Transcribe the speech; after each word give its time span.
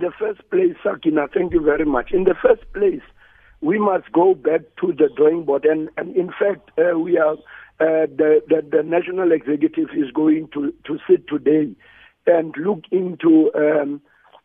the 0.00 0.10
first 0.18 0.48
place, 0.50 0.74
Sakina, 0.82 1.28
thank 1.32 1.52
you 1.52 1.62
very 1.62 1.84
much. 1.84 2.12
In 2.12 2.24
the 2.24 2.34
first 2.34 2.62
place, 2.72 3.02
we 3.60 3.78
must 3.78 4.10
go 4.12 4.34
back 4.34 4.62
to 4.80 4.92
the 4.92 5.08
drawing 5.16 5.44
board, 5.44 5.64
and, 5.64 5.88
and 5.96 6.16
in 6.16 6.28
fact, 6.28 6.70
uh, 6.78 6.98
we 6.98 7.18
are 7.18 7.34
uh, 7.80 8.06
the, 8.14 8.42
the, 8.48 8.62
the 8.70 8.82
national 8.82 9.32
executive 9.32 9.88
is 9.96 10.10
going 10.12 10.48
to 10.52 10.72
to 10.84 10.98
sit 11.08 11.26
today 11.28 11.70
and 12.26 12.54
look 12.58 12.80
into 12.90 13.50
um, 13.54 14.02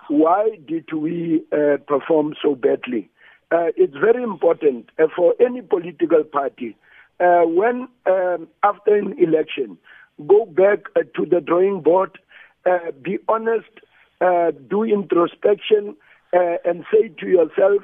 why 0.08 0.52
did 0.68 0.92
we 0.94 1.44
uh, 1.52 1.78
perform 1.86 2.34
so 2.42 2.56
badly. 2.56 3.10
Uh, 3.52 3.68
it's 3.76 3.94
very 3.94 4.24
important 4.24 4.90
uh, 5.00 5.08
for 5.16 5.34
any 5.40 5.62
political 5.62 6.24
party 6.24 6.78
uh, 7.20 7.42
when 7.42 7.88
um, 8.06 8.48
after 8.64 8.96
an 8.96 9.16
election 9.22 9.78
go 10.28 10.46
back 10.46 10.86
to 11.16 11.26
the 11.26 11.42
drawing 11.42 11.82
board, 11.82 12.18
be 13.04 13.18
honest, 13.28 13.68
uh, 14.22 14.52
do 14.70 14.84
introspection, 14.84 15.96
uh, 16.34 16.58
and 16.64 16.86
say 16.92 17.10
to 17.20 17.28
yourself, 17.28 17.82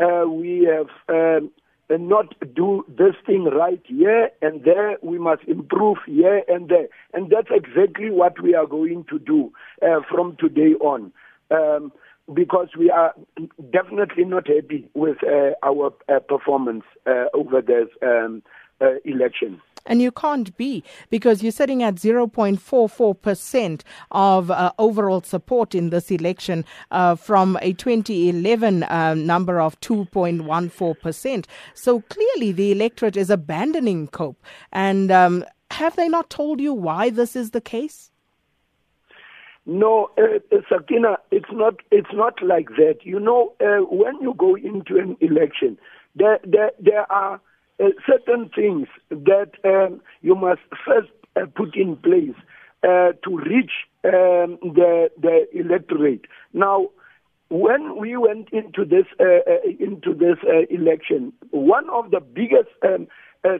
uh, 0.00 0.28
we 0.28 0.68
have 0.70 0.88
um, 1.08 1.50
not 1.90 2.34
do 2.54 2.84
this 2.88 3.14
thing 3.26 3.44
right 3.44 3.82
here 3.86 4.30
and 4.42 4.64
there. 4.64 4.96
We 5.02 5.18
must 5.18 5.42
improve 5.44 5.98
here 6.06 6.42
and 6.48 6.68
there, 6.68 6.88
and 7.12 7.30
that's 7.30 7.48
exactly 7.50 8.10
what 8.10 8.40
we 8.42 8.54
are 8.54 8.66
going 8.66 9.04
to 9.10 9.18
do 9.18 9.52
uh, 9.82 10.00
from 10.10 10.36
today 10.38 10.74
on. 10.80 11.12
Um, 11.50 11.92
because 12.32 12.68
we 12.78 12.90
are 12.90 13.14
definitely 13.70 14.24
not 14.24 14.46
happy 14.48 14.88
with 14.94 15.18
uh, 15.22 15.50
our 15.62 15.90
performance 16.26 16.84
over 17.34 17.60
this 17.60 17.88
um, 18.02 18.42
election. 19.04 19.60
And 19.86 20.00
you 20.00 20.10
can't 20.10 20.56
be 20.56 20.82
because 21.10 21.42
you're 21.42 21.52
sitting 21.52 21.82
at 21.82 21.96
0.44% 21.96 23.82
of 24.10 24.50
uh, 24.50 24.72
overall 24.78 25.22
support 25.22 25.74
in 25.74 25.90
this 25.90 26.10
election 26.10 26.64
uh, 26.90 27.14
from 27.16 27.58
a 27.60 27.72
2011 27.72 28.82
uh, 28.84 29.14
number 29.14 29.60
of 29.60 29.78
2.14%. 29.80 31.44
So 31.74 32.00
clearly 32.02 32.52
the 32.52 32.72
electorate 32.72 33.16
is 33.16 33.30
abandoning 33.30 34.08
COPE. 34.08 34.42
And 34.72 35.10
um, 35.10 35.44
have 35.70 35.96
they 35.96 36.08
not 36.08 36.30
told 36.30 36.60
you 36.60 36.72
why 36.72 37.10
this 37.10 37.36
is 37.36 37.50
the 37.50 37.60
case? 37.60 38.10
No, 39.66 40.10
uh, 40.18 40.58
Sakina, 40.68 41.18
it's 41.30 41.48
not. 41.50 41.76
It's 41.90 42.12
not 42.12 42.42
like 42.42 42.68
that. 42.76 42.98
You 43.02 43.18
know, 43.18 43.54
uh, 43.60 43.84
when 43.86 44.20
you 44.20 44.34
go 44.36 44.56
into 44.56 44.98
an 44.98 45.16
election, 45.20 45.78
there 46.14 46.38
there, 46.44 46.72
there 46.78 47.10
are 47.10 47.40
uh, 47.80 47.88
certain 48.06 48.50
things 48.54 48.86
that 49.10 49.50
um, 49.64 50.00
you 50.22 50.34
must 50.34 50.60
first 50.86 51.10
uh, 51.36 51.46
put 51.56 51.74
in 51.74 51.96
place 51.96 52.36
uh, 52.84 53.12
to 53.24 53.36
reach 53.38 53.72
um, 54.04 54.58
the 54.62 55.10
the 55.20 55.46
electorate. 55.52 56.26
Now, 56.52 56.90
when 57.48 57.98
we 57.98 58.16
went 58.16 58.50
into 58.52 58.84
this 58.84 59.06
uh, 59.18 59.50
uh, 59.50 59.68
into 59.80 60.14
this 60.14 60.38
election, 60.70 61.32
one 61.50 61.90
of 61.90 62.12
the 62.12 62.20
biggest 62.20 62.68
um, 62.84 63.08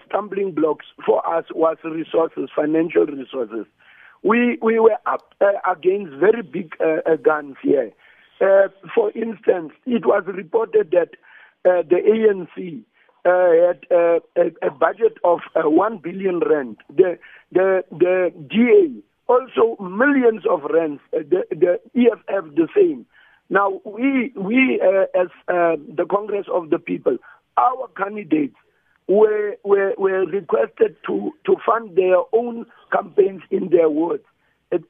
stumbling 0.06 0.52
blocks 0.52 0.86
for 1.04 1.26
us 1.26 1.46
was 1.52 1.76
resources, 1.82 2.50
financial 2.54 3.06
resources. 3.06 3.66
We 4.22 4.58
we 4.62 4.78
were 4.78 4.98
up 5.06 5.34
against 5.68 6.14
very 6.20 6.42
big 6.42 6.72
guns 7.24 7.56
here. 7.62 7.90
For 8.38 9.10
instance, 9.12 9.72
it 9.86 10.06
was 10.06 10.22
reported 10.26 10.92
that 10.92 11.10
the 11.64 11.96
ANC 11.96 12.84
had 13.24 13.86
uh, 13.90 14.20
a, 14.36 14.66
a 14.66 14.70
budget 14.70 15.18
of 15.24 15.40
uh, 15.56 15.68
one 15.68 15.98
billion 15.98 16.40
rand. 16.40 16.76
The 16.94 17.18
the 17.52 17.84
the 17.90 18.32
DA 18.50 19.02
also 19.26 19.82
millions 19.82 20.42
of 20.48 20.62
rands. 20.64 21.00
Uh, 21.12 21.20
the 21.28 21.44
the 21.50 21.80
EFF 21.96 22.54
the 22.54 22.68
same. 22.76 23.06
Now 23.48 23.80
we 23.84 24.32
we 24.36 24.80
uh, 24.82 25.06
as 25.18 25.28
uh, 25.48 25.76
the 25.94 26.06
Congress 26.10 26.46
of 26.52 26.70
the 26.70 26.78
People, 26.78 27.18
our 27.56 27.88
candidates 27.96 28.56
were 29.08 29.56
were, 29.64 29.94
were 29.98 30.26
requested 30.26 30.96
to 31.06 31.32
to 31.46 31.56
fund 31.64 31.96
their 31.96 32.16
own 32.32 32.66
campaigns 32.92 33.42
in 33.50 33.70
their 33.70 33.88
wards. 33.88 34.24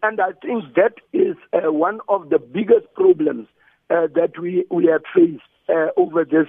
And 0.03 0.19
I 0.19 0.33
think 0.41 0.75
that 0.77 0.95
is 1.13 1.37
uh, 1.53 1.71
one 1.71 2.01
of 2.09 2.31
the 2.31 2.39
biggest 2.39 2.87
problems 2.95 3.49
uh, 3.91 4.07
that 4.15 4.33
we, 4.41 4.65
we 4.71 4.87
have 4.87 5.03
faced 5.15 5.43
uh, 5.69 5.89
over 5.97 6.25
this 6.25 6.47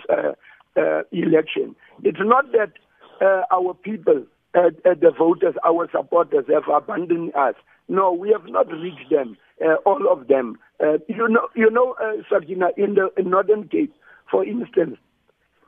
uh, 0.77 1.01
election. 1.11 1.75
It's 2.03 2.19
not 2.21 2.51
that 2.51 2.73
uh, 3.21 3.43
our 3.51 3.73
people, 3.73 4.25
uh, 4.53 4.69
the 4.83 5.11
voters, 5.17 5.55
our 5.65 5.89
supporters 5.91 6.45
have 6.53 6.67
abandoned 6.73 7.35
us. 7.35 7.55
No, 7.87 8.11
we 8.11 8.31
have 8.31 8.49
not 8.51 8.67
reached 8.71 9.09
them, 9.09 9.37
uh, 9.63 9.75
all 9.85 10.11
of 10.11 10.27
them. 10.27 10.57
Uh, 10.81 10.97
you 11.07 11.27
know, 11.29 11.47
you 11.55 11.69
know, 11.69 11.95
uh, 12.01 12.21
Sakina, 12.29 12.67
in 12.77 12.95
the 12.95 13.09
in 13.17 13.29
Northern 13.29 13.67
Cape, 13.67 13.93
for 14.29 14.43
instance, 14.43 14.97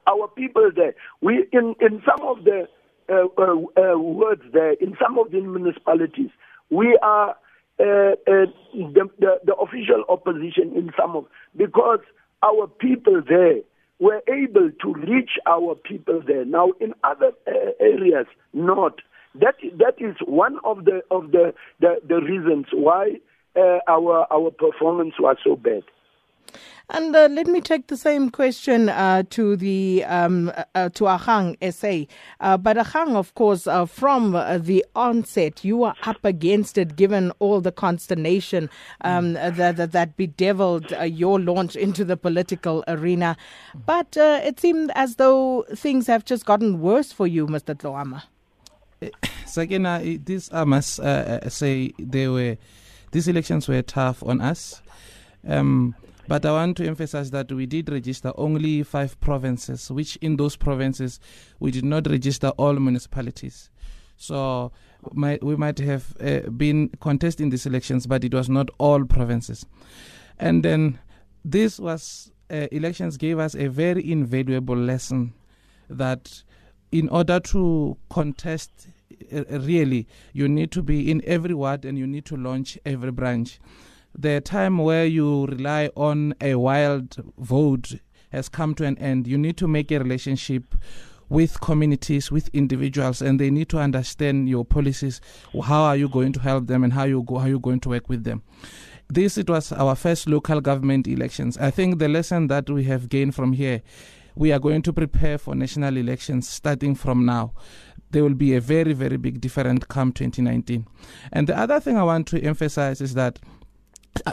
our 0.07 0.27
people 0.27 0.71
there, 0.75 0.95
we 1.21 1.47
in 1.51 1.75
in 1.79 2.01
some 2.05 2.25
of 2.27 2.43
the 2.43 2.67
words 3.97 4.41
there, 4.51 4.73
in 4.73 4.97
some 5.01 5.17
of 5.19 5.31
the 5.31 5.41
municipalities, 5.41 6.31
we 6.69 6.97
are 7.01 7.35
the, 7.77 8.47
the 8.73 9.39
the 9.45 9.55
official 9.55 10.03
opposition 10.09 10.73
in 10.75 10.91
some 10.99 11.15
of 11.15 11.25
because 11.55 11.99
our 12.43 12.67
people 12.67 13.21
there 13.27 13.61
were 13.99 14.21
able 14.27 14.69
to 14.81 14.93
reach 14.93 15.31
our 15.47 15.75
people 15.75 16.21
there. 16.25 16.45
Now, 16.45 16.71
in 16.79 16.93
other 17.03 17.31
uh, 17.47 17.51
areas, 17.79 18.27
not. 18.53 19.01
That 19.35 19.55
that 19.77 19.95
is 19.99 20.15
one 20.25 20.57
of 20.63 20.85
the 20.85 21.01
of 21.11 21.31
the 21.31 21.53
the, 21.79 21.97
the 22.07 22.21
reasons 22.21 22.67
why 22.73 23.19
uh, 23.55 23.79
our 23.87 24.25
our 24.31 24.51
performance 24.51 25.13
was 25.19 25.37
so 25.43 25.55
bad. 25.55 25.83
And 26.89 27.13
uh, 27.13 27.27
let 27.29 27.47
me 27.47 27.59
take 27.59 27.87
the 27.87 27.97
same 27.97 28.29
question 28.29 28.87
uh, 28.87 29.23
to 29.31 29.57
the 29.57 30.05
um, 30.05 30.53
uh, 30.73 30.87
to 30.89 31.03
Agang 31.03 31.57
SA. 31.73 32.09
Uh, 32.39 32.55
but 32.57 32.77
Agang, 32.77 33.17
of 33.17 33.35
course, 33.35 33.67
uh, 33.67 33.85
from 33.85 34.35
uh, 34.35 34.57
the 34.57 34.85
onset, 34.95 35.65
you 35.65 35.77
were 35.77 35.93
up 36.03 36.23
against 36.23 36.77
it, 36.77 36.95
given 36.95 37.31
all 37.39 37.59
the 37.59 37.73
consternation 37.73 38.69
um, 39.01 39.33
that, 39.33 39.75
that, 39.75 39.91
that 39.91 40.15
bedeviled 40.15 40.93
your 41.03 41.41
launch 41.41 41.75
into 41.75 42.05
the 42.05 42.15
political 42.15 42.85
arena. 42.87 43.35
But 43.85 44.15
it 44.15 44.59
seemed 44.61 44.91
as 44.95 45.17
though 45.17 45.65
things 45.75 46.07
have 46.07 46.23
just 46.23 46.45
gotten 46.45 46.79
worse 46.79 47.11
for 47.11 47.27
you, 47.27 47.47
Mr. 47.47 47.75
Tlouamma. 47.75 48.23
Sakina, 49.45 50.01
this 50.23 50.49
I 50.53 50.63
must 50.63 51.01
say 51.49 51.91
they 51.99 52.29
were 52.29 52.57
these 53.11 53.27
elections 53.27 53.67
were 53.67 53.81
tough 53.81 54.23
on 54.23 54.39
us. 54.39 54.81
Um, 55.45 55.95
but 56.27 56.45
I 56.45 56.51
want 56.51 56.77
to 56.77 56.87
emphasize 56.87 57.31
that 57.31 57.51
we 57.51 57.65
did 57.65 57.89
register 57.89 58.31
only 58.35 58.83
five 58.83 59.19
provinces, 59.19 59.89
which 59.89 60.17
in 60.17 60.37
those 60.37 60.55
provinces 60.55 61.19
we 61.59 61.71
did 61.71 61.85
not 61.85 62.07
register 62.07 62.49
all 62.57 62.73
municipalities. 62.73 63.69
So 64.17 64.71
might, 65.13 65.43
we 65.43 65.55
might 65.55 65.79
have 65.79 66.15
uh, 66.19 66.49
been 66.49 66.89
contesting 66.99 67.49
these 67.49 67.65
elections, 67.65 68.07
but 68.07 68.23
it 68.23 68.33
was 68.33 68.49
not 68.49 68.69
all 68.77 69.05
provinces. 69.05 69.65
And 70.39 70.63
then 70.63 70.99
this 71.45 71.79
was 71.79 72.31
uh, 72.49 72.67
elections 72.71 73.17
gave 73.17 73.39
us 73.39 73.55
a 73.55 73.67
very 73.67 74.09
invaluable 74.09 74.75
lesson 74.75 75.33
that 75.89 76.43
in 76.91 77.09
order 77.09 77.39
to 77.39 77.97
contest 78.09 78.87
uh, 79.33 79.43
really 79.59 80.07
you 80.33 80.47
need 80.47 80.71
to 80.71 80.81
be 80.81 81.11
in 81.11 81.21
every 81.25 81.53
ward 81.53 81.85
and 81.85 81.97
you 81.97 82.07
need 82.07 82.25
to 82.25 82.35
launch 82.37 82.77
every 82.85 83.11
branch 83.11 83.59
the 84.17 84.41
time 84.41 84.79
where 84.79 85.05
you 85.05 85.45
rely 85.45 85.89
on 85.95 86.33
a 86.41 86.55
wild 86.55 87.17
vote 87.37 87.93
has 88.31 88.49
come 88.49 88.73
to 88.75 88.83
an 88.83 88.97
end. 88.97 89.27
You 89.27 89.37
need 89.37 89.57
to 89.57 89.67
make 89.67 89.91
a 89.91 89.99
relationship 89.99 90.75
with 91.29 91.59
communities, 91.61 92.31
with 92.31 92.49
individuals, 92.53 93.21
and 93.21 93.39
they 93.39 93.49
need 93.49 93.69
to 93.69 93.79
understand 93.79 94.49
your 94.49 94.65
policies. 94.65 95.19
How 95.63 95.83
are 95.83 95.95
you 95.95 96.07
going 96.07 96.33
to 96.33 96.39
help 96.39 96.67
them, 96.67 96.83
and 96.83 96.93
how 96.93 97.03
you 97.03 97.23
go, 97.23 97.37
how 97.37 97.47
you 97.47 97.59
going 97.59 97.81
to 97.81 97.89
work 97.89 98.09
with 98.09 98.23
them? 98.23 98.43
This 99.09 99.37
it 99.37 99.49
was 99.49 99.71
our 99.71 99.95
first 99.95 100.27
local 100.27 100.61
government 100.61 101.07
elections. 101.07 101.57
I 101.57 101.71
think 101.71 101.99
the 101.99 102.09
lesson 102.09 102.47
that 102.47 102.69
we 102.69 102.83
have 102.85 103.07
gained 103.09 103.35
from 103.35 103.53
here, 103.53 103.81
we 104.35 104.51
are 104.51 104.59
going 104.59 104.81
to 104.83 104.93
prepare 104.93 105.37
for 105.37 105.55
national 105.55 105.97
elections 105.97 106.49
starting 106.49 106.95
from 106.95 107.25
now. 107.25 107.53
There 108.11 108.23
will 108.23 108.35
be 108.35 108.55
a 108.55 108.61
very 108.61 108.93
very 108.93 109.17
big 109.17 109.41
difference 109.41 109.85
come 109.85 110.11
2019. 110.11 110.85
And 111.33 111.47
the 111.47 111.57
other 111.57 111.79
thing 111.79 111.97
I 111.97 112.03
want 112.03 112.27
to 112.27 112.41
emphasize 112.41 113.01
is 113.01 113.13
that 113.15 113.39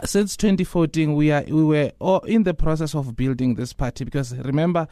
since 0.03 0.35
2014 0.37 1.15
we 1.15 1.31
are 1.31 1.43
we 1.47 1.63
were 1.63 1.91
in 2.25 2.43
the 2.43 2.53
process 2.53 2.95
of 2.95 3.15
building 3.15 3.55
this 3.55 3.73
party 3.73 4.03
because 4.03 4.35
remember 4.39 4.87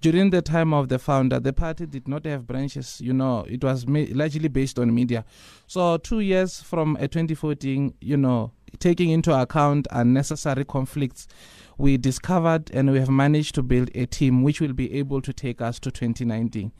during 0.00 0.30
the 0.30 0.42
time 0.42 0.72
of 0.72 0.88
the 0.88 0.98
founder 0.98 1.38
the 1.40 1.52
party 1.52 1.86
did 1.86 2.08
not 2.08 2.24
have 2.24 2.46
branches 2.46 3.00
you 3.00 3.12
know 3.12 3.44
it 3.48 3.62
was 3.62 3.86
largely 3.86 4.48
based 4.48 4.78
on 4.78 4.94
media. 4.94 5.24
So 5.66 5.96
2 5.98 6.20
years 6.20 6.62
from 6.62 6.96
uh, 6.96 7.00
2014 7.00 7.94
you 8.00 8.16
know 8.16 8.52
taking 8.78 9.10
into 9.10 9.32
account 9.32 9.86
unnecessary 9.90 10.64
conflicts 10.64 11.26
we 11.78 11.96
discovered 11.96 12.70
and 12.72 12.90
we 12.90 12.98
have 12.98 13.08
managed 13.08 13.54
to 13.54 13.62
build 13.62 13.90
a 13.94 14.06
team 14.06 14.42
which 14.42 14.60
will 14.60 14.72
be 14.72 14.92
able 14.94 15.22
to 15.22 15.32
take 15.32 15.60
us 15.60 15.78
to 15.78 15.90
2019 15.90 16.72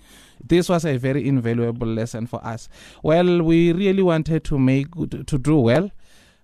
this 0.45 0.69
was 0.69 0.85
a 0.85 0.97
very 0.97 1.27
invaluable 1.27 1.87
lesson 1.87 2.27
for 2.27 2.45
us. 2.45 2.69
Well 3.03 3.43
we 3.43 3.73
really 3.73 4.03
wanted 4.03 4.45
to 4.45 4.59
make 4.59 4.93
to 4.95 5.39
do 5.39 5.57
well 5.57 5.91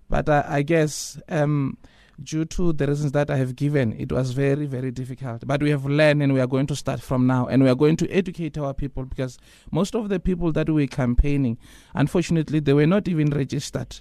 but 0.08 0.28
I, 0.28 0.44
I 0.48 0.62
guess 0.62 1.20
um, 1.28 1.76
due 2.22 2.44
to 2.44 2.72
the 2.72 2.86
reasons 2.86 3.12
that 3.12 3.30
I 3.30 3.36
have 3.36 3.56
given, 3.56 3.92
it 3.98 4.12
was 4.12 4.32
very, 4.32 4.66
very 4.66 4.90
difficult. 4.90 5.46
But 5.46 5.62
we 5.62 5.70
have 5.70 5.84
learned 5.86 6.22
and 6.22 6.32
we 6.32 6.40
are 6.40 6.46
going 6.46 6.66
to 6.68 6.76
start 6.76 7.00
from 7.00 7.26
now 7.26 7.46
and 7.46 7.62
we 7.62 7.68
are 7.68 7.74
going 7.74 7.96
to 7.96 8.10
educate 8.10 8.56
our 8.58 8.74
people 8.74 9.04
because 9.04 9.38
most 9.70 9.94
of 9.94 10.08
the 10.08 10.20
people 10.20 10.52
that 10.52 10.68
we 10.68 10.82
were 10.82 10.86
campaigning, 10.86 11.58
unfortunately, 11.94 12.60
they 12.60 12.72
were 12.72 12.86
not 12.86 13.08
even 13.08 13.30
registered. 13.30 14.00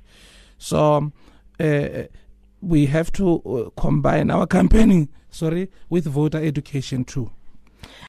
So 0.57 1.11
uh, 1.59 2.03
we 2.61 2.85
have 2.87 3.11
to 3.13 3.41
uh, 3.41 3.81
combine 3.81 4.29
our 4.31 4.47
campaigning, 4.57 5.09
sorry, 5.29 5.69
with 5.89 6.05
voter 6.05 6.43
education 6.43 7.05
too. 7.05 7.31